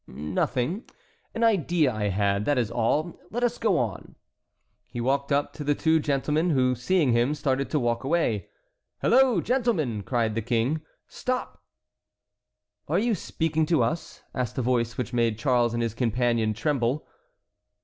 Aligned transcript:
"Nothing. 0.07 0.89
An 1.35 1.43
idea 1.43 1.93
I 1.93 2.05
had, 2.05 2.45
that 2.45 2.57
is 2.57 2.71
all; 2.71 3.19
let 3.29 3.43
us 3.43 3.59
go 3.59 3.77
on." 3.77 4.15
He 4.87 4.99
walked 4.99 5.31
up 5.31 5.53
to 5.53 5.63
the 5.63 5.75
two 5.75 6.01
men, 6.31 6.49
who, 6.49 6.73
seeing 6.73 7.11
him, 7.11 7.35
started 7.35 7.69
to 7.69 7.79
walk 7.79 8.03
away. 8.03 8.47
"Hello, 9.03 9.41
gentlemen!" 9.41 10.01
cried 10.01 10.33
the 10.33 10.41
King; 10.41 10.81
"stop!" 11.07 11.61
"Are 12.87 12.97
you 12.97 13.13
speaking 13.13 13.67
to 13.67 13.83
us?" 13.83 14.23
asked 14.33 14.57
a 14.57 14.63
voice 14.63 14.97
which 14.97 15.13
made 15.13 15.37
Charles 15.37 15.71
and 15.75 15.83
his 15.83 15.93
companion 15.93 16.55
tremble. 16.55 17.05